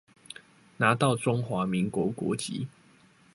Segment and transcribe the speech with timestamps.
[0.77, 2.67] 拿到中華民國國籍